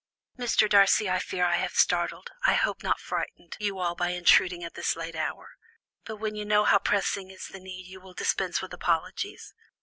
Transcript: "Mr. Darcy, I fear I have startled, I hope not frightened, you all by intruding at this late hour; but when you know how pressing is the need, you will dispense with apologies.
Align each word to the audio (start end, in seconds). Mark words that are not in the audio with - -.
"Mr. 0.35 0.67
Darcy, 0.67 1.07
I 1.07 1.19
fear 1.19 1.45
I 1.45 1.57
have 1.57 1.75
startled, 1.75 2.31
I 2.47 2.53
hope 2.55 2.81
not 2.81 2.99
frightened, 2.99 3.55
you 3.59 3.77
all 3.77 3.93
by 3.93 4.07
intruding 4.07 4.63
at 4.63 4.73
this 4.73 4.95
late 4.95 5.15
hour; 5.15 5.49
but 6.05 6.15
when 6.15 6.33
you 6.35 6.43
know 6.43 6.63
how 6.63 6.79
pressing 6.79 7.29
is 7.29 7.49
the 7.49 7.59
need, 7.59 7.85
you 7.85 8.01
will 8.01 8.15
dispense 8.15 8.63
with 8.63 8.73
apologies. 8.73 9.53